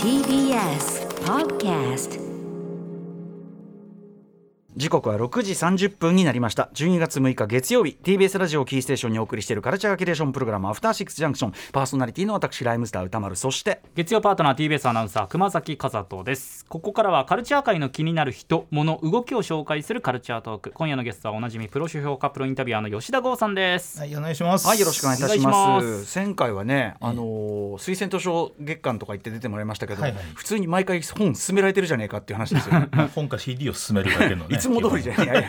[0.00, 2.29] TBS Podcast
[4.76, 6.70] 時刻は6時30分になりました。
[6.74, 13.34] 12月6日月曜日 TBS ラジオキーステーションにお送りしているカルチャーキュレーションプログラムアフターシックスジャンクションパーソナリティの私ライムスター歌丸。
[13.34, 16.64] そして月曜パートナー TBS アナウンサー熊崎和人です。
[16.66, 20.70] ここからはカルチャー界の気になる人物動きを紹介するカルチャートーク。
[20.70, 24.68] 今夜のゲストはおなじみプロ批評家プロインタビュアーの吉田剛さんです、はい、お願いします。
[24.68, 26.16] はいよろしくお願いいたします。
[26.16, 27.50] 前回はね、あのー
[27.80, 30.22] 推薦図書月間とか言って出てもらいましたけど、はいはい。
[30.34, 32.74] 普通に毎回本勧められてるじゃねえかっていう話ですよ
[33.14, 34.59] 本か CD を進めるだけのね。
[34.60, 35.48] いつも通りじゃ ね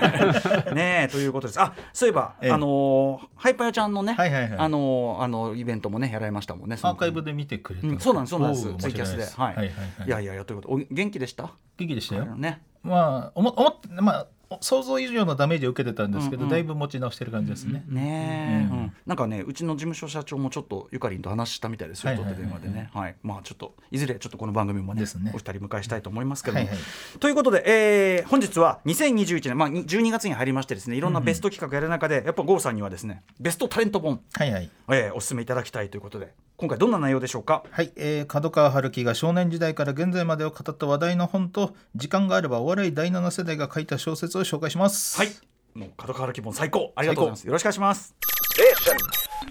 [0.72, 1.62] えねえということです。
[1.62, 2.52] あそういえば、ええ。
[2.52, 8.74] あのーハイパーちゃんのね、あのーあのイベントもねやられましたもんねアーカイブで見てくれそうなんですそうなんです。
[8.76, 9.24] ツイキャスで。
[9.26, 9.72] はい、はいはいは
[10.06, 10.08] い。
[10.08, 10.70] いやいやいやということ。
[10.70, 11.52] お元気でした？
[11.78, 12.26] 元気でしたよ。
[12.26, 12.62] ね。
[12.84, 14.28] まあ、おも思って、まあ、
[14.62, 16.50] 想像以上のダメージを受けてたんですけど、うんうん。
[16.50, 17.84] だいぶ持ち直してる感じですね。
[17.88, 18.78] ねえ、うん。
[18.78, 18.94] うん。
[19.06, 22.36] なんかねうちの事務所社長もちょっとゆかりんと話したみたいですよ、はいはいはい。
[22.36, 25.32] と電話でね、はい、まあちょっといずれちょっとこの番組もねですね。
[25.34, 26.80] お二人迎えしたいと思いますけども、はいはい。
[27.20, 34.70] ということで、えー本日は2021年、まあ、に12月に入りましてですねいろんなベスト企画やる中で、やっぱ豪さんにはですねベストタレント本、はいはい。
[34.90, 37.64] えーお勧めいただきたいということで今回どんな内容でしょうか？
[37.72, 45.18] はい、えー、角川春樹が少年時代から現在までを語った話題の本と時間があればお笑い第7世代が書いた小説を紹介します。
[45.18, 45.30] はい。
[45.74, 46.92] もう角川原本最高。
[46.96, 47.48] ありがとうございます。
[47.48, 48.16] よろしくお願いします。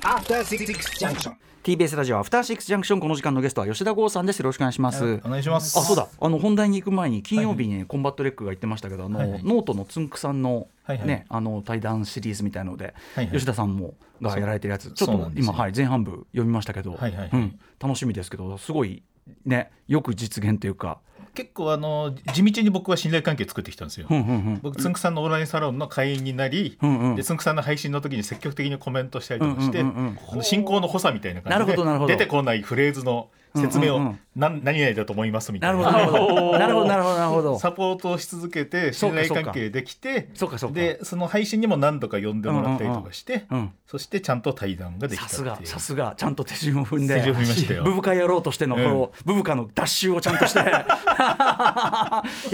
[0.02, 0.66] After Six
[0.98, 1.34] Junction.
[1.62, 4.38] TBS ラジオアフターシックスジャンクションこの時間のゲストは吉田豪さんです。
[4.38, 5.78] よろしくお願いします、はいお願いします。
[5.78, 6.08] あそうだ。
[6.18, 9.44] あの本題に行く前に金曜日に、ねコンバット REC が言ってましたけどあの、はいはい。
[9.44, 11.06] ノートのつんくさんの,、はいはい。
[11.06, 13.34] ね、あの対談シリーズみたいので、はいはい。
[13.34, 17.30] 吉田さんもがやられてるやつちょっと今、はい、前半部読みましたけど、はいはいはい。
[17.32, 19.02] うん、楽しみですけどすごい
[19.44, 21.00] ねよく実現というか、
[21.34, 24.06] 結構あの地道に僕は信頼関係作ってきたんですよ。
[24.10, 24.60] うんうんうん。
[24.62, 27.16] 僕つんくさんのオンラインサロンの会員になり、うんうん。
[27.16, 34.20] でつんくさんの配信の時に積極的にコメントしたりとかして、うんうんうん進行の補佐みたいな感じで出てこないフレーズの説明を、うんうんうん。
[34.36, 35.74] 何々だと思いますみたな。
[35.74, 36.58] いるなほどなるほど。
[36.58, 37.58] なるほど なるほどなるほど。
[37.58, 40.76] サポートをし続けて信頼関係できてそうかそうか。
[40.76, 46.14] でその配信にも何度か呼んでもらったりとかして、うんうんそしてちゃんと対談ができたさすがさすが。
[46.16, 47.16] ちゃんと手順を踏んで。
[47.16, 47.82] 手順を踏みましたよ。
[47.82, 50.60] ブブカ野郎としてのこの、ブブカの脱臭をちゃんとして。
[50.62, 50.62] い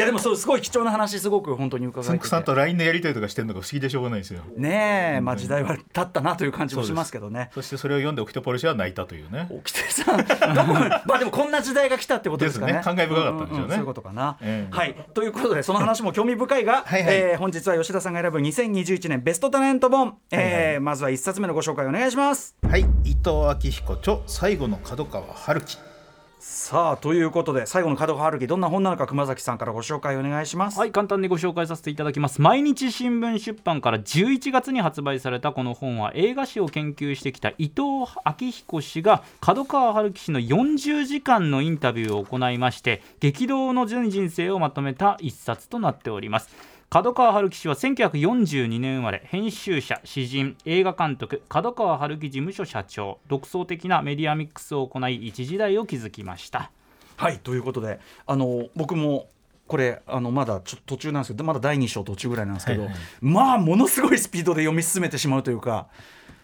[0.01, 2.19] やでもそうすごい貴重な話すごく本当に伺えてて。
[2.19, 4.41] つんくさんと LINE のやり取りとかしてるのが不思議でしょうがないですよ。
[4.57, 7.51] ねえまあ時代は経ったなという感じもしますけどね。
[7.53, 9.47] そしてそれを読んでオキテポルシェは泣いたというね。
[9.51, 12.75] 沖手さんどこ まあでもこんな時代が来たってことですかね。
[12.75, 12.81] ね。
[12.83, 14.75] 感慨深かったんでしょうねそういうことかな、ええ。
[14.77, 14.95] はい。
[15.15, 17.15] ということでその話も興味深いが はいはい。
[17.15, 22.57] えー本日は吉田さんが選ぶ2021年ベストタレント本、えーまずは一冊目のご紹介お願いします。
[22.69, 22.81] はい。
[23.05, 25.79] 伊藤昭彦著最後の角川春樹
[26.49, 30.79] さあということで最後の角川春樹どんな本なのか熊崎さんからご紹介お願いします。
[30.79, 32.41] はい簡単にご紹介させていただきます。
[32.41, 46.76] 毎日新聞出版から11月に発売されたこの本は映画史を研究してきた伊藤昭彦氏が角川春樹氏の40時間のインタビューを行いまして激動の純人生をまとめた一冊となっております。
[46.97, 56.71] 角川春樹氏は1942年生まれ編集者詩人映画監督角川春樹事務所社長独創的なメディアミックスを行い一時代を築きました。
[57.17, 59.29] はいということであの僕も
[59.67, 62.99] これあのまだちょっと途中なんですけどまだ第2章途中ぐらいなんですけど、はいはい。
[63.21, 65.89] まあものすごいスピードで読み進めてしまうというか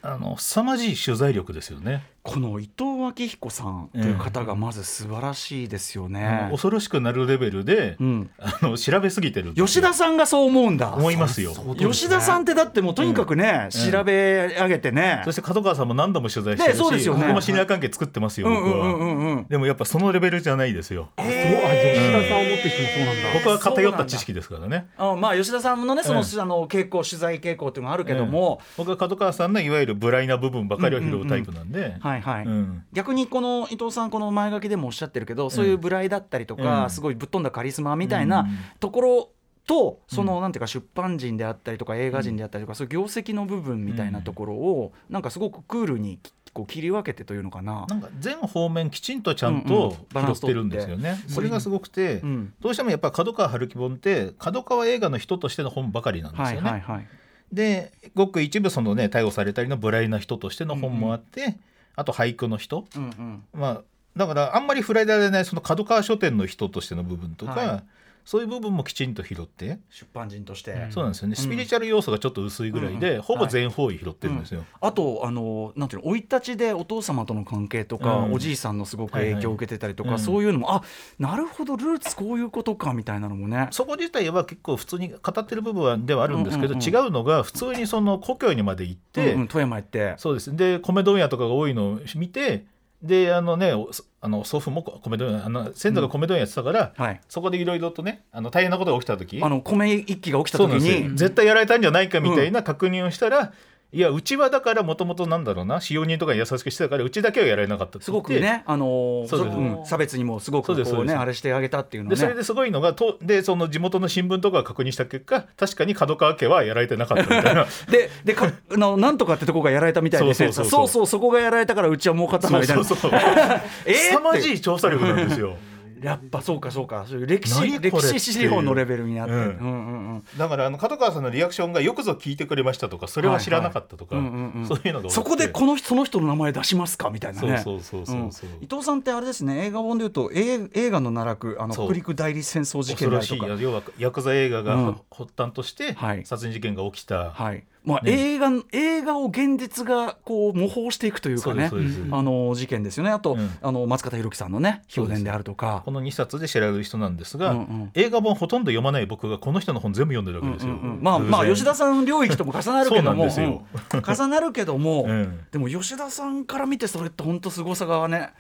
[0.03, 6.49] あの凄まじい取材力ですよね、この伊藤昭彦さんという方がまず素晴らしいですよね。
[6.53, 8.31] 恐ろしくなるレベルで、うん。
[8.39, 10.95] あの調べすぎてる吉田さんがそう思うんだ。
[10.95, 11.53] 思いますよ。
[11.77, 17.23] 吉田さんってだってもうとにかくね、調べ上げてね、そして角川さんも何度も取材してるし、ねそうですよね。
[17.23, 19.37] 僕も信頼関係作ってますよ、僕は、うんうんうん。
[19.37, 21.11] うんでもやっぱそのレベルじゃないですよ。
[21.19, 23.33] そうあ吉田さんを持ってきてもそうなんだ。
[23.35, 24.87] 僕は偏った知識ですからね。
[24.97, 32.85] あまあ吉田さんのねその,、えあの傾向取材傾向っていうのがあるけども、僕は角川さんのいわゆる無頼な部分ばかりを拾うタイプなんで、はいはい、うん。
[32.93, 36.91] 逆にこの伊藤さんこの前書きでもおっしゃってるけど、そういう無頼だったりとか、うん。
[36.91, 38.49] すごいぶっ飛んだカリスマみたいなうん
[38.81, 39.31] ところ
[39.67, 46.19] とその、なんていうか出版人であったりとか映画人であったりとか、そういう業績の部分みたいなところを、なんかすごくクールに
[46.53, 47.87] こう切り分けてというのかな。
[47.89, 52.53] なんか全方面きちんとちゃんと拾ってるんですよね、それがすごくて、うん。
[52.61, 56.71] どうしてもやっぱ角川春樹本って角川映画の人としての本ばかりなんですはいよね。
[56.71, 57.07] はいはい。
[57.53, 61.57] でごく一部そのね逮捕されたりの無頼な人としての本もあって、
[61.97, 63.43] あと俳句の人、うんうん。
[63.53, 63.83] まあ
[64.17, 67.83] だからあんまり触れられないその角川書店の人としての部分とか、はい
[68.25, 70.93] そういう部分もきちんと拾って、出版人として、うん。
[70.93, 71.37] そうなんですよね。
[71.37, 74.65] スピリチュアル要素がちょっと薄いぐらいで、ほぼ全方位拾ってるんですよ。
[74.81, 78.33] あとあのなんていうの生い立ちでお父様との関係とか、うん。
[78.35, 80.25] おじいさんのすごく影響を受けてたりとか、はいはい。
[80.25, 80.83] そういうのもあ
[81.19, 83.69] なるほどルーツこういうことかみたいなのもね。
[83.71, 86.95] そこ自体は結構普通に語ってる部分はではあるんですけど、うんうんうん。
[86.95, 90.15] 違うのが普通にその故郷にまで行って、うんうん富山行って。
[90.17, 90.55] そうです。
[90.55, 92.65] で米問屋とかが多いのを見て
[93.03, 93.91] であのねお
[94.21, 97.21] あの祖父も米問屋あの先祖が米問屋やってたから、はい。
[97.29, 99.41] そこでいろいろとねあの大変なことが起きた時。
[99.43, 101.17] あの米一揆が起きた時に。
[101.17, 103.53] 絶対やられたんじゃないかみたいな確認をしたら、
[103.95, 112.17] いやうちはだからもともとなんだろうな使用人とかに優しくしてたからうちだけはやられなかったってすごくね、あのーそうん差別にもすごくこうねあれしてあげたっていうのね。
[112.17, 117.67] でそれですごいのがとでその地元の新聞とかが確認した結果確かに角川家はやられてなかったみたいな。
[117.91, 120.89] ででかあのなんとかってとこがやられたみたいでそうそうそうそう。
[120.89, 122.77] そうそこがやられたからうちは儲かったみたいな。
[122.77, 125.57] そうそうそうえー凄まじい調査力なんですよ
[126.03, 127.05] やっぱそうかそうか。
[127.09, 129.39] そういう歴史歴史資料のレベルになって、うん。
[129.41, 130.25] うんうんうん。
[130.37, 134.67] だからあの角川さんのリアクションがよくぞ聞いてくれましたとかそれは知らなかったとか、はいはいうんうんうん。
[134.67, 137.59] そういうのそこでこの人その人の名前出しますかみたいなね。
[137.59, 138.51] そうそうそうそうそう。
[138.61, 139.67] 伊藤さんってあれですね。
[139.67, 143.63] 映画本でいうと映映画の奈落あの北陸代理戦争事件恐ろしい。
[143.63, 145.01] 要はヤクザ映画がうん。
[145.11, 146.25] 発端としてはい。
[146.25, 148.13] 殺人事件が起きた、はいまあね。
[148.13, 151.71] 映画映画を現実がこう模倣していくというかね
[152.11, 153.11] あの事件ですよね。
[153.11, 153.51] あと、うん。
[153.61, 155.83] あの松方弘樹さんのね評伝であるとか。
[155.85, 157.91] この2冊で知られる人なんですが、うんうん。
[157.95, 160.75] 映画本ほとんど読まない僕がこの人の本全部読んでるわけですよ。
[160.75, 160.97] うんうん。
[160.97, 163.29] うんまあまあ吉田さん領域とも重なるけども。
[163.29, 165.41] 重なるけども、うん。
[165.51, 168.31] でも吉田さんから見てそれって本当凄さがね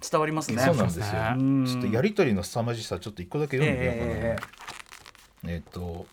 [0.00, 0.62] 伝わりますね。
[0.62, 1.04] そうなんですよ。
[1.38, 1.66] うん。
[1.66, 4.12] ちょっとやりとりの凄まじさちょっと一個だけ読んでみようかな。
[4.12, 4.36] え。
[5.48, 6.06] えっ、と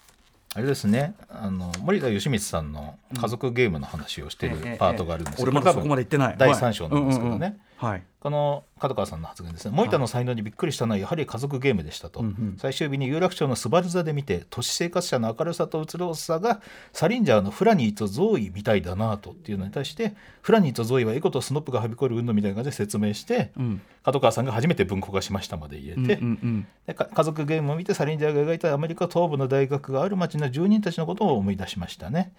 [0.55, 6.35] あれですねあの森田義満さんの家族ゲームの話をしてるええパートがあるんですけど、俺まだそこまで行ってない。
[6.37, 7.57] 第三章なんですけどね。
[7.77, 8.03] はい。
[8.23, 9.71] この角川さんの発言ですね。
[9.75, 12.55] 森田の才能にびっくりしたのはやはり家族ゲームでしたと、うんうん。
[12.57, 16.61] 最終日に有楽町のスバル座で見て都市生活者の明るさとうつろさが
[16.93, 23.81] サリンジャーのフラニーとゾーイみたいだなとっていうのに対してフラニーとゾーイはエコとスノップがはびこる運動みたいな感じで説明して、うん。
[24.03, 26.67] 角川さんが初めて文庫化しましたまで言えて、うんうんうん。
[26.87, 32.31] でか家族ゲームを見てサリンジャーが描いたアメリカ東部の大学がある町の住人たちのことを思い出しましたね。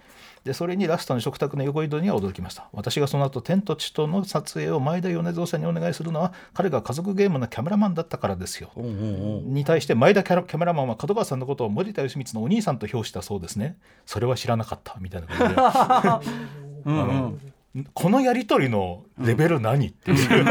[0.45, 2.69] でそれにラストの食卓の横移動には驚きました。
[2.73, 8.71] 私がその後天と地との撮影を前田米蔵さんにお願いするのは彼が家族ゲームのキャメラマンだったからですよ。
[8.77, 9.43] おうおうおう。
[9.43, 13.77] に対して前田キャラキャメラマンは角川さんのことを森田義満のお兄さんと評したそうですね。
[14.07, 16.33] それは知らなかったみたいな感じで。
[16.87, 17.54] うんうん
[17.93, 20.45] このやり取りのレベル何、っていう。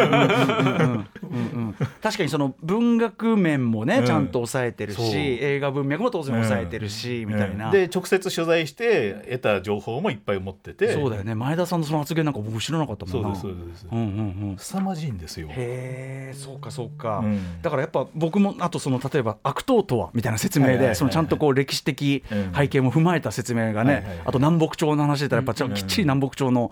[2.01, 4.05] 確かにその文学面もね、うん。
[4.05, 4.99] ちゃんと抑えてるし
[5.41, 10.91] 映画文脈も当然抑えてるし、みたいな、で直接取材して得た情報もいっぱい持ってて。
[10.91, 11.33] そうだよね。
[11.33, 13.35] 前田さんのその発言なんか僕知らなかったもんな。
[13.35, 13.87] そうですそうです。
[13.89, 14.57] うんうんうん。
[14.57, 15.47] 凄まじいんですよ。
[15.49, 17.61] へえそうかそうか、うん。
[17.61, 26.69] だからやっぱ僕もあとその例えば悪党とはみたいな説明でそのちゃんとこう歴史的うん背景も踏まえた説明がねあと南北朝の話でたらやっぱきっちり南北朝の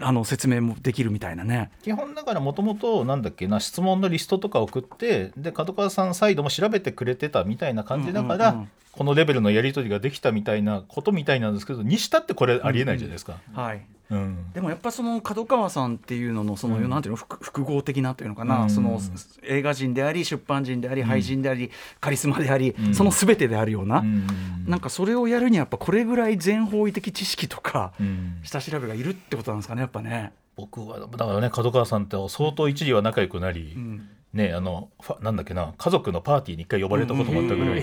[0.00, 1.70] あの説明もできるみたいなね。
[1.82, 8.70] 基本だからもともとなんだっけな質問のリストとか送ってで角川さんサイドも調べてくれてたみたいな感じだから、うんうんうん。
[8.92, 13.38] このレベルのやり取りができたみたいなことみたいなんですけどにしたってこれありえないじゃないですか。
[13.54, 14.52] はいうん。
[14.52, 16.88] でもやっぱその角川さんっていうののその、うん。
[16.88, 18.70] なんていうの複複合的なというのかな、うん。
[18.70, 19.00] その
[19.42, 21.70] 映画人であり出版人であり俳人であり、
[22.00, 22.94] カリスマであり、うん。
[22.94, 24.26] その全てであるような、うん。
[24.66, 28.38] なんかそれをやるにはやっぱこれぐらい全方位的知識とか、うん。
[28.42, 30.32] 下調べがいるってことなんですかねやっぱね。
[30.54, 34.08] 僕はだからね角川さんって相当一時は仲良くなり、うん。
[34.34, 34.88] ねあの
[35.20, 37.82] なんだっけな家族のパーティーに一回呼ばれたこともあったぐらい、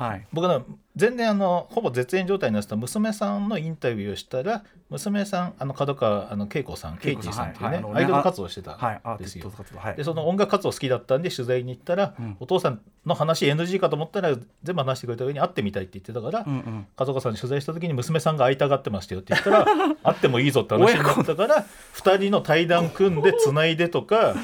[0.00, 0.26] はい。
[0.32, 0.62] 僕は
[0.96, 9.52] 全然あのほぼ絶縁状態になってた娘さんのインタビューをしたら娘さんあの角川あの恵子さんケイチさんっていうね,、はいはいねアイドル活動してたんですよ。
[9.76, 9.96] はい。
[9.96, 12.36] でその音楽活動好きだったんで取材に行ったら、うん。
[12.40, 16.86] お父さんの話 NG かと思ったら全部話してくれた上に会ってみたいって言ってたから、うんうん。
[16.96, 19.64] 角川さんに取材した時に娘さんが会いたがってましたよって言ったら
[20.02, 21.64] 会ってもいいぞって話になったから
[21.94, 24.34] 2人の対談組んでつないでとか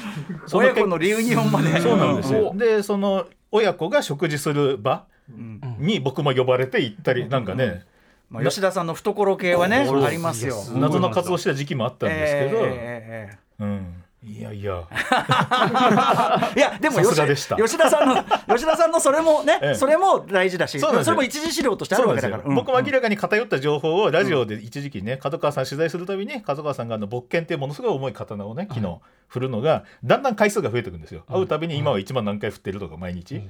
[0.45, 1.79] そ 親子のリユニオンまで。
[1.81, 2.49] そうなんですよ。
[2.49, 5.16] おでその親子が食事する場うん
[5.79, 7.85] に僕も呼ばれて行ったりなんかね、
[8.29, 10.63] まあ、吉田さんの懐系はねありますよ。
[10.75, 14.83] 謎の活動してた時期もあったんですけど、えええええうん、いやいや。
[16.55, 19.75] え いやでも吉吉田さんの吉田さんのそれもね、ええ。
[19.75, 22.43] それも大事だしそれも一次資料としてあるわけだから。
[22.43, 31.23] うん僕も明らかに偏った情報をラジオで一時期ね、角川さん取材するたびに角川さんがあの勃剣っていうものすごい重い刀をね昨日振るのがだんだん回数が増えていくんですよ。
[31.31, 33.41] 会うたびに今は1万何回振ってるとか毎日、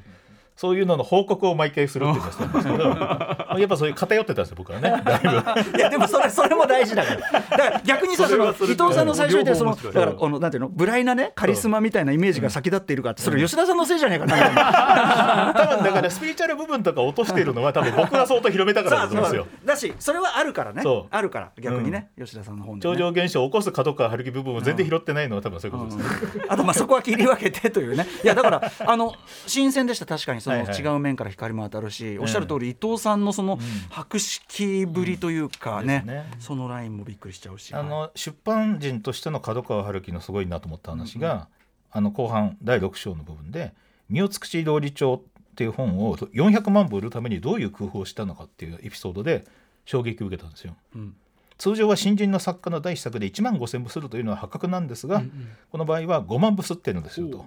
[0.57, 4.89] そういうのの報告を毎回するっていうのをしてるんですけどやっぱそういう偏ってたんですよ僕はね。
[5.05, 5.29] だいぶ。
[5.77, 7.19] いやでもそれそれも大事だから。
[7.19, 15.53] だから逆にさその伊藤さんの最初に言ってそのだからこのなんていうのブライなねカリスマみたいなイメージが先立っているかってそれ吉田さんのせいじゃないかな。
[15.55, 19.47] 多分だからスピリチュアル部分とか落としてるのは多分僕が相当広めたからだと思うんですよ。
[19.63, 20.81] だしそれはあるからね。
[21.11, 26.45] あるから逆にね、吉田さんの本で、超ね、常現象を起こす角川春樹部分を全然拾ってないのは多分そういうことですね。
[26.49, 28.07] あとまあそこは切り分けてというね。
[28.23, 29.13] いやだからあの
[29.45, 37.73] 新鮮でした確かにそその違う面から光も当たるし、おっしゃる通り伊藤さんのその博識ぶりというかね,、そのラインもびっくりしちゃうし。
[37.73, 41.47] あの出版人としての角川春樹のすごいなと思った話が、
[41.91, 43.73] あの後半第6章の部分で
[44.09, 45.21] 「身を尽くし料理長」っ
[45.55, 49.45] ていう本を400万部売るためにどういう工夫をしたのかっていうエピソードで
[49.85, 50.75] 衝撃を受けたんですよ。
[50.95, 51.15] うん。
[51.57, 55.23] 通常は新人の作家の第一作で1万5,000部するというのは破格なんですが、
[55.71, 57.45] この場合は5万部すってるんですよと。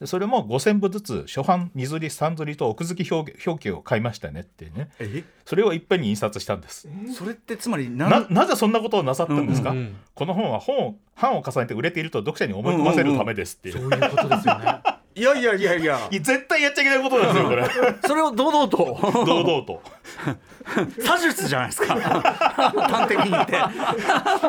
[0.00, 4.90] でそれも5,000部ずつ初版二釣り三釣りと奥付き表表記を買いましたねってね。
[4.98, 5.24] え？
[5.46, 6.86] それをいっぺんに印刷したんです。
[7.16, 14.80] それってつまりなななぜそんなことをなさったんですか、うんうんこの本は本を版を重ねて売れていると読者に思い込ませるためですっていう,、そういうことですよね。
[15.14, 16.08] いやいやいやいや。
[16.10, 17.68] いや絶対やっちゃいけないことなんですよこれ。
[18.06, 18.76] それを堂々と？
[19.24, 19.82] 堂々と。
[20.98, 21.94] 詐術 じゃないですか。
[21.94, 23.52] 端的に言って。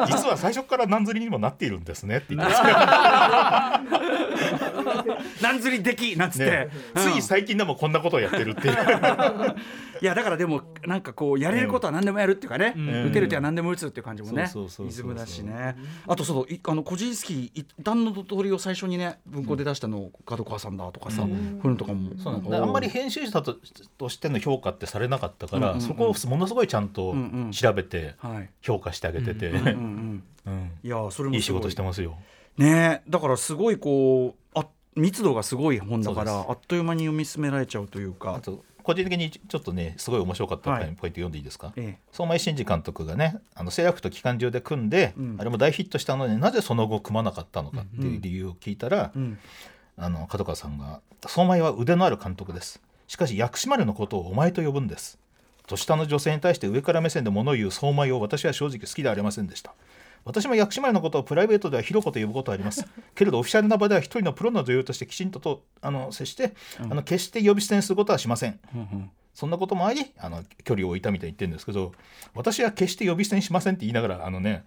[0.08, 2.54] 実は最初から何釣りにもなっているんですねって言って
[5.42, 7.14] 何釣りできなんつって、ね、うん。
[7.14, 8.74] つい最近でもこんなことをやってるっていう。
[10.00, 13.08] いやだからでもなんかこうやれることは何でもやるっていうかね、ん。
[13.08, 14.48] 打てる手は何でも打つっていう感じもね。
[14.48, 15.76] そうそうそうそうイズムだしね。
[16.08, 22.12] あとそういあのコジンスキー一旦の鳥を最初にね文庫で出したの角川さんだとかさ、そういうのとかも
[22.56, 23.58] あんまり編集者と
[23.98, 25.88] としての評価ってされなかったから、うんうんうん。
[25.88, 27.52] そこをものすごいちゃんとうんうん。
[27.52, 28.50] 調べてはい。
[28.62, 31.40] 評価してあげてて、うんうんうんうんいやそれもい。
[31.40, 32.18] い仕事してますよ。
[32.58, 33.02] ね。
[33.08, 34.66] だからすごいこうあ
[34.98, 38.36] 密度がすごい本だからあっという間に読み進められちゃうというか。
[38.36, 40.88] あと個人的にちょっとねすごい面白かったポはい。
[40.88, 45.36] イント読んでいいですか、え相馬真二監督がねあのセーラフと機関銃で組んで、うん。
[45.38, 49.38] あれも大ヒットしたのになぜその後組まなかったのかっていう理由を聞いたら、えうん。
[49.98, 52.82] あの角川さんが「相馬は腕のある監督です。
[53.08, 55.20] しかし薬師丸のことをお前と呼ぶんです」
[55.68, 59.74] 年下の女性に対して上から目線で物を言う相馬を私は正直好きではありませんでした
[60.28, 62.86] 私も薬師丸のことをプライベートでは広子と呼ぶことはあります。
[63.16, 68.60] けれどオフィシャルな場では一人のプロの女優としてきちんととあの接して、あの決して呼び捨てにすることはしません。
[68.76, 69.12] うんうん。
[69.34, 71.94] そんなこともありあの距離を置いたみたいに言ってるんですけど
[72.34, 74.66] 私は決して呼び捨てにしませんって言いながらあのね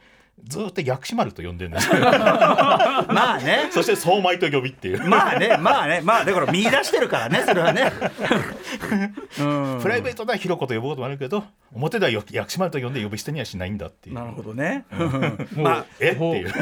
[0.48, 2.00] ずーっと薬師丸と呼んでるんですよ。
[2.00, 3.68] まあね。
[3.70, 5.06] そして相馬と呼びっていう。
[5.06, 7.92] まあねまあねまあだから見出してるからねそれはね。
[9.40, 9.78] うん。
[9.80, 14.16] プライベートではひろこと呼ぶこともあるけど表ではよ薬師丸と呼んで呼び捨てにはしないんだっていう。
[14.16, 14.84] なるほどね。
[15.56, 16.10] まあえ？
[16.10, 16.52] っていう。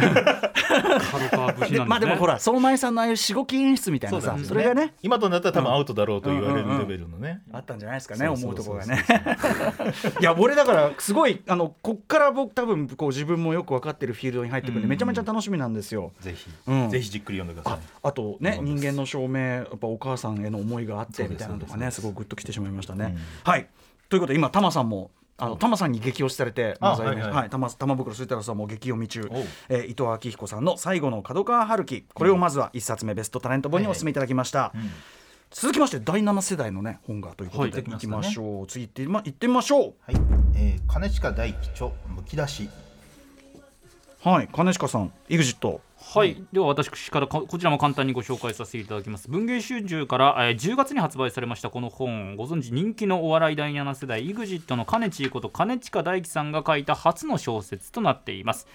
[1.86, 4.94] まあでもほら相馬井さんのああいうしごき演出みたいなさそ,、れがね。
[5.02, 9.04] 今となったら多分アウトだろうと言われるレベルのね、あったんじゃないですかね思うところがね。
[10.20, 14.90] いや俺だからすごいあのこっから僕多分こう自分もよく分かってるフィールドに入ってくるんでうん。
[14.90, 16.12] めちゃめちゃ楽しみなんですよ。
[16.20, 16.90] ぜひ、うん。
[16.90, 17.88] ぜひじっくり読んでくださあい。
[18.02, 22.00] あとね人間の証明やっぱお母さんへの思いがあってみたいなのとかねす。
[22.00, 23.14] ごいグッときてしまいましたね。
[23.16, 23.20] うん。
[23.44, 23.68] はい。
[24.08, 27.30] ということで今タマさんもあのタマさんに激推しされてあまずははいはい。
[27.30, 27.50] はい。
[27.50, 29.28] 玉玉袋スイタロさんも激読み中。
[29.68, 32.04] えー伊藤昭彦さんの最後の角川春樹。
[32.14, 34.72] これをまずは一冊目ベストタレント本にお勧めいただきました。
[34.74, 34.90] うん。
[35.50, 40.14] 続きまして第7世代のね本がということで、はいい、きましょう、次行ってみま行ってみましょはい、
[40.54, 42.64] えー、兼近大吉著むき出し。
[42.64, 42.87] う
[44.24, 49.28] はい金近さん EXIT はい、では私からこちらも簡単にご紹介させていただきます。
[49.28, 52.34] 文藝春秋から、えー10月に発売されましたこの本。
[52.36, 58.66] ご存知人気のお笑い第7世代 EXIT の金千こと金近大樹さんが書いた初の小説となっています。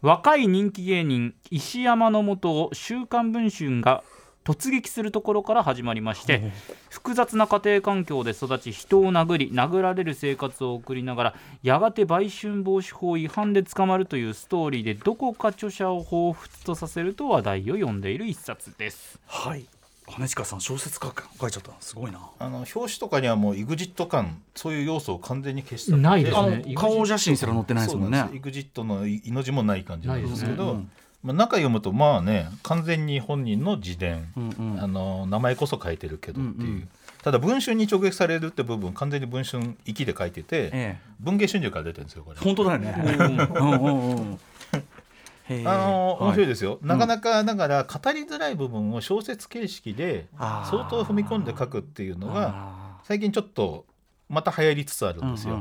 [0.00, 4.04] 若い人気芸人石山のもとを「週刊文春」が
[4.48, 6.50] 突撃するところから始まりまして
[6.88, 19.18] 複雑な家庭環境で育ち人を殴り殴られる生活を送りながらやがて売春防止法違反で捕まるというストーリーでどこか著者を彷彿とさせると話題を呼んでいる一冊です。
[19.26, 19.66] はい。
[20.10, 22.18] 金近さん小説書く書いちゃったすごいな。
[22.38, 26.62] あの表紙とかにはもう EXIT 感そういう要素を完全に消したのないですあね。
[26.66, 28.18] の顔写真すら載ってないですもんね。
[28.18, 28.48] そうなんです。
[28.48, 30.88] EXIT のいの字もない感じなんですけど、ないですね
[31.22, 34.80] まあ、中読むとまあね完全に本人の自伝、うんうん。
[34.82, 36.88] あの名前こそ書いてるけどっていう、うんうん。
[37.22, 40.98] ただ文春に直撃されるって部分完全に文春息で書いてて、ええ。
[41.18, 42.38] 文芸春秋から出てるんですよこれ。
[42.38, 42.94] 本当だよね。
[45.66, 53.86] あの面白いでですよ、なかなかだから語りづらい部分を小説形式で相当踏み込んで書くっていうのが最近ちょっと
[54.28, 55.58] また流行りつつあるんですよ。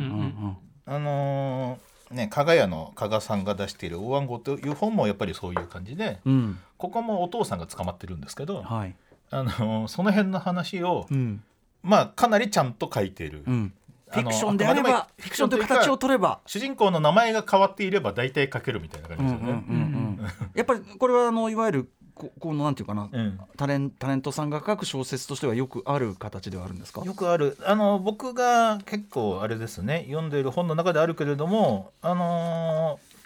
[0.85, 6.33] あのーね加賀屋の加賀さんが出している「大暗号」という本もやっぱりそういう感じでうん。
[6.33, 8.95] うんここもお父さんが捕まってるんですけど、はい。
[9.31, 11.43] あのーその辺の話を、うん。
[11.81, 13.73] まあかなりちゃんと書いている、うん。
[14.09, 16.39] フィクションであればフィクションという形を取れば。
[16.45, 20.17] 主人公の名前が変わっていれば大体書けるみたいな感じですよね。
[20.53, 23.39] やっぱりこれはあのいわゆるここのなんていうかなうん。
[23.57, 27.03] タレンタレントさんが書く小説としてはよくある形ではあるんですか？
[27.05, 27.57] よくある。
[27.65, 30.05] あの僕が結構あれですね。
[30.07, 33.17] 読んでいる本の中であるけれどもあのー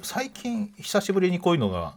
[0.00, 1.94] 最近久しぶりにこういうのが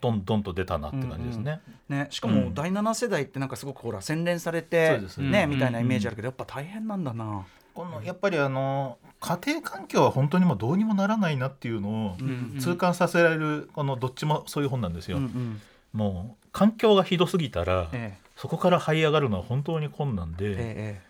[0.00, 1.60] どんどんと出たなって感じですね。
[1.90, 2.34] え、ね、しかうん。
[2.36, 7.44] も第7世代ってなんかすごくほら洗練されて、ねうんみたいなイメージあるけどやっぱ大変なんだな。
[7.74, 15.18] このやっぱりあの家庭環境は本当にもうどうにもならないなっていうのをうん痛感させられるこのどっちもそういう本なんですよ。
[15.18, 15.60] うんうん。
[15.92, 21.00] もう環境がひどすぎたらえそこから這い上がるのは本当に困難えで、え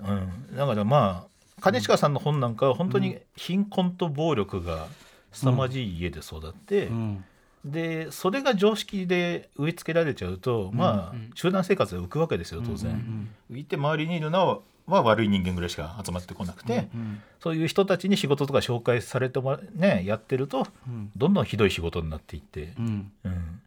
[0.00, 1.26] うん、だからま
[1.60, 4.86] あ兼近さんの本なんかは本当に貧困と暴力が
[5.32, 7.24] 凄まじい家で育って、えうん。
[7.64, 13.28] でそれが常識で植え付けられちゃうと、まあうん集団生活で浮くわけですよ当然。
[13.52, 14.58] いて周りにいるのは
[14.94, 21.10] は悪い人間ぐらいしか集まってこなくて、うんそういう人たちに仕事とか紹介されてもらねやってるとうん。
[21.16, 23.12] どんどんひどい仕事になっていって、うん。
[23.24, 23.60] うん。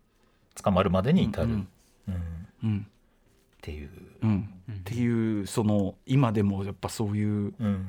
[0.61, 1.59] 捕まるまでに至る、ううん。
[1.59, 1.67] ん。
[2.63, 2.87] うん。
[2.87, 3.89] っていう、
[4.23, 4.49] うん。
[4.71, 7.87] っていうその今でもやっぱそういううん、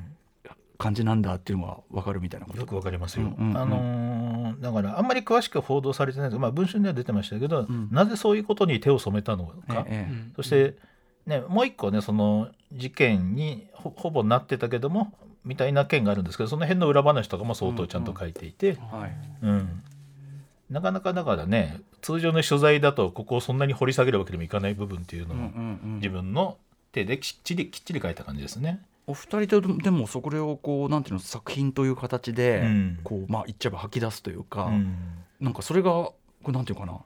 [0.77, 2.59] 感じなんだっていうのが分かるみたいなこと。
[2.59, 3.25] よくわかりますよ。
[3.37, 3.57] うんうんうん。
[3.57, 7.89] あのーだからあんまり詳しく報道されてないですまあ、文春では出てましたけど、ん。
[7.91, 10.11] なぜそういうことに手を染めたのか、ええ。
[10.11, 10.77] うんそして、
[11.25, 15.13] ね、もう一個ねその事件にほほぼなってたけども
[15.45, 19.45] みたいな件があるんですけどその辺の裏話とかも相当ちゃんと書いていて、はい。
[19.45, 19.83] うん。
[20.69, 26.57] なかなかだからね通常の取材だとここをそんなに掘り下げるわけにもいかない部分っていうのを、うん自分の
[26.91, 28.81] 手できっちりきっちり書いた感じですね。
[29.05, 32.99] お二人とでもそれをこうなんていうの作品という形で、うん。
[33.03, 34.95] こうまあ言っちゃえば吐き出すというか、うん。
[35.41, 36.15] なんかそれがこ
[36.47, 36.99] れなんていうかな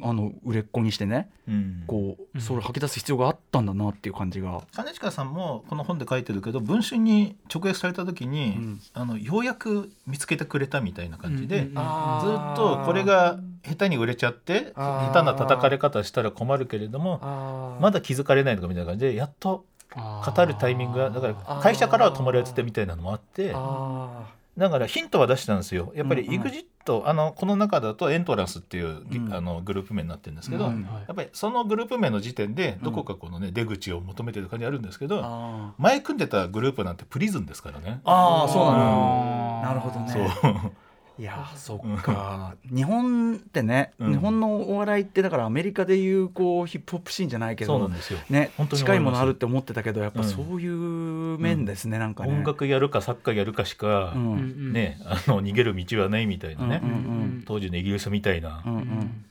[0.00, 1.84] あの売れっ子にしてねうん。
[1.86, 8.80] こうそれを吐き出す必要があったんだなっていう感じが、金近さんもこの本で書いてるけど文春に直訳された時に、うん。
[8.94, 11.68] あのようやく見つけてくれたみたいな感じで、うんうん。
[11.68, 24.24] うんずっとこれが下手に売れちゃって下手な叩かれ方したら困るけれどもあまだ気づかれないのかみたいな感じでやっと語るタイミングがだから会社からは止まるやつってみたいなのもあってあ
[24.56, 25.92] だからヒントは出したんですよ。
[25.94, 26.42] やっぱりうんうん。
[26.42, 29.32] EXIT、あのこの中だとエントランスっていう、うん。
[29.32, 38.00] あのグループ名になってるんですけど、うんやっぱりそのグループ名の時点でどこかこのね、出口を求めてる感じあるんですけど、あ前組んでたグループなんてプリズンですからね。
[38.04, 38.82] あーそうなんだ。
[38.84, 40.30] あーなるほどね。
[40.42, 40.72] そう
[41.18, 42.54] いやーそっか。
[42.74, 44.12] 日本ってね、うん。
[44.12, 48.18] 日本のお笑いってだからアメリカでいうこうヒップホップシーンじゃないけどそうなんですよ。
[48.30, 52.32] ね本当に思近いものあるって思ってたけどやっぱうんそういう面ですね、なんかね。
[52.32, 54.32] 音楽やるかサッカーやるかしか、うん。
[54.32, 58.80] うんねあの逃げる道はないみたいなね、うんうん当時のイギリスみたいな、うんうん。
[58.80, 59.24] うん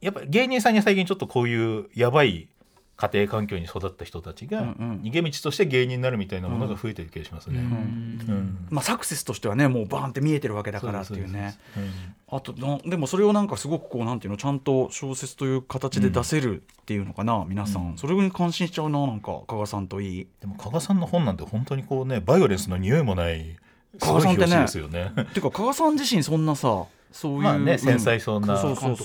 [0.00, 2.48] やっぱり芸人さんに最近ちょっとこういうやばい
[3.02, 7.60] 家庭環境に育った人たちが逃げ道として芸人になるみたいなものが増えてる気がしますね。
[8.70, 11.58] まあ、サクセスとしてはねもうバーンって見えてるわけだからっていうね。
[12.28, 17.98] あとなでもそれをなんかすごくこうなんていうのちゃんと小説という形で出せるっていうのかな、皆さん、うん。
[17.98, 20.26] それに感心しちゃうななんか加賀さんといい。
[20.40, 23.56] でも加賀さんの本なんて本当にこうねバイオレンスの匂いもない
[23.98, 24.46] す加賀さんってね。
[24.46, 25.12] 紙ですよね。
[25.16, 27.78] ていうか加賀さん自身そんなさそういう、まあねん。
[27.78, 28.54] 繊細そうな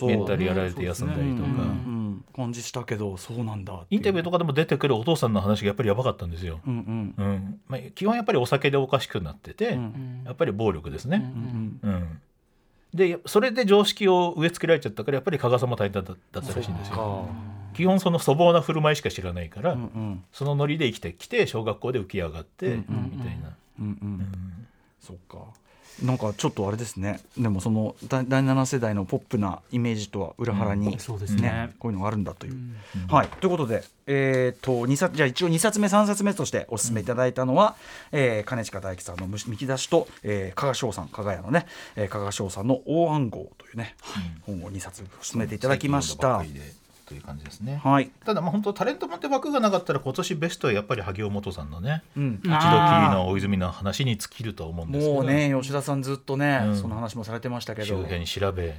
[0.03, 1.49] メンタルやられて休んだりとか、
[2.36, 6.60] 感じしたけどそうなんだインタビューとかでも出てくるお父さんの話がやっぱりやばかったんですよ。
[6.65, 7.25] うんうん。
[7.25, 7.62] うん。
[7.67, 11.32] まあ、基本やっぱりお酒でおかしくなってて、うんやっぱり暴力ですね。
[11.36, 12.21] うんうん。
[12.93, 16.95] でそれで常識を植え付けられちゃったからやっぱり加賀さんも大変だったらしいんですよ。
[16.95, 17.25] か。
[17.75, 20.23] 基本その粗暴な振る舞いしか知らないから、うんうん。
[20.32, 23.56] そのノリで生きてきて小学校で浮き上がって、うんうんみたいな。
[23.80, 24.08] うんうん。
[24.10, 24.67] うん
[25.01, 25.39] そっか。
[26.03, 27.21] なんかちょっとあれですね。
[27.38, 31.73] でもその第第7世代のポップなイメージとは裏腹に、うんそうですね。
[31.79, 32.53] こういうのがあるんだという。
[32.53, 32.77] うん。
[33.07, 37.75] はい、ということで、えー、と2冊じゃあ一応2冊目3冊目としてお勧めいただいたのは、
[38.12, 43.95] えー金近大樹さんの「むし見出し」と、えー、加賀翔さん加賀屋のね、えー、加賀翔さんの「大暗号」というね、
[44.43, 46.43] 本を2冊勧めていただきました。
[47.07, 47.79] という感じですね。
[47.81, 52.41] はい、ただまあ本当タレントもって枠がなかったら今年ベストはやっぱり萩尾元さんのねうん。
[52.43, 52.59] 一度きり
[53.09, 55.15] の大泉の話に尽きると思うんですけど。
[55.15, 56.77] もうね吉田さんずっとね、うん。
[56.77, 57.87] その話もされてましたけど。
[57.87, 58.75] 周辺調べ、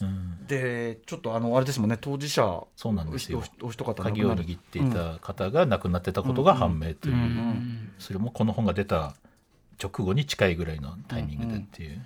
[0.00, 3.44] うん、でちょっとあのあれですもんね当事者そうなんですよ。
[3.62, 7.20] お一方亡鍵を握っていた方が亡くなってたことが判明という、うん。
[7.20, 7.92] うん。
[8.00, 9.14] それもこの本が出た
[9.80, 12.02] 直後に近いぐらいのタイミングでっていう。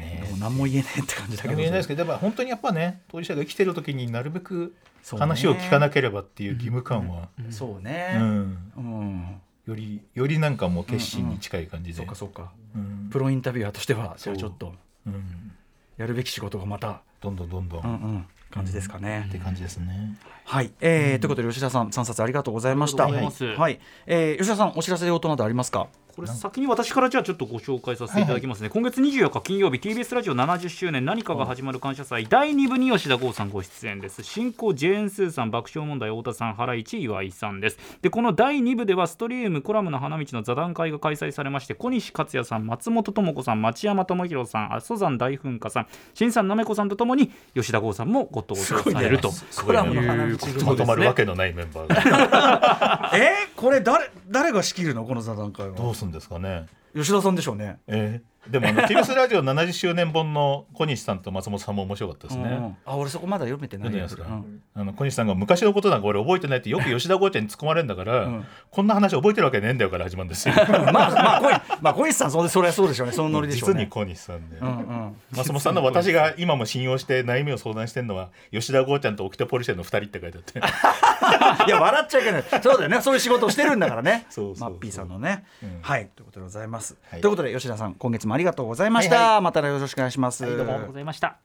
[0.00, 1.54] ねもう何も言えねえって感じだけど。
[1.54, 4.74] 何も言えないですけどやっぱ本当にやっぱね当事者が生きてる時になるべく
[5.18, 8.72] 話を聞かなければっていう義務感は、そうね、うん。
[8.76, 9.40] うん。
[9.66, 12.52] よりよりなんかもう決心に近い感じで、そうかそうか。
[12.74, 13.08] うん。
[13.10, 14.74] プロインタビュアーとしてはじそうゃあちょっと
[15.06, 15.10] う。
[15.10, 15.52] ん
[15.96, 19.28] やるべき仕事がまた、どんどんどんどん、うんうっん、感じですかね。
[19.30, 20.16] て感じですね。
[20.44, 23.04] はい、えーということで吉田さん3冊ありがとうございました。
[23.04, 23.60] ありがとうございます。
[23.60, 25.88] はい、えー吉田さんお知らせ用となどありますか？
[26.14, 34.22] これ先に私からじゃあちょっとご紹介させていただきますね、今月24日金曜日 TBS ラジオ70周年何かが始まる感謝祭第2部に吉田剛さんご出演です。
[34.22, 37.78] 進行ジェーン・スーさん爆笑問題太田さんハライチ岩井さんです。
[38.02, 49.30] でこの第2部ではストリームコラムの花道の座談会が開催されまして小西克也さん松本智子さん町山智博さん阿蘇山大噴火さん新さんなめこさんとともに吉田剛さんもご登場されると。
[49.64, 53.10] コラムの花道組まとまるわけのないメンバーが。
[53.14, 55.04] えーこれ誰誰が仕切るの？
[55.04, 55.76] この座談会は。
[55.76, 56.66] どうすんですかね。
[56.94, 57.78] 吉田さんでしょうね。
[57.86, 62.76] えーでもあの TBS ラジオ70周年本の小西さんと松本さんも面白かったですね、うんうん。
[62.86, 63.90] あ俺そこまだ読めてない。
[63.90, 64.24] ですか？
[64.26, 64.62] うん。
[64.74, 68.46] あの小西さんが昔のことなんか俺覚えてないってよく吉田剛ちゃんに突っ込まれるんだから、ん。
[68.70, 70.54] こんな話覚えてるわけねえんだよから始まるんですよ。
[70.56, 73.12] まあまあ小西まあ小西さんそれそれはそうでしょうね。
[73.12, 73.74] そのノリでしょうね。
[73.74, 75.16] 実に小西さんで、うんうん。
[75.32, 81.66] 松本さんの私が今も信用して悩みを相談してるのは吉田剛ちゃんとオキテポルシェの2人って書いてあって。
[81.68, 82.44] いや笑っちゃいけない。
[82.62, 83.02] そうだよね。
[83.02, 84.26] そういう仕事をしてるんだからね。
[84.30, 86.08] そうそうマッピーさんのね、うんはい。
[86.16, 87.20] ということでございます、はい。
[87.20, 91.38] ということで吉田さん今月もありがとうございました、はいはまたよろしくお願いします、ありがとうございました。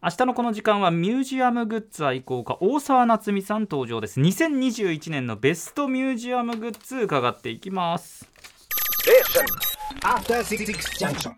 [0.00, 4.20] 明日のこの時間はミュージアムグッズ愛好家大沢夏美さん登場です。
[4.20, 8.28] 2021年のベストミュージアムグッズ伺っていきます。
[10.02, 10.66] After Six
[10.98, 11.34] Junction.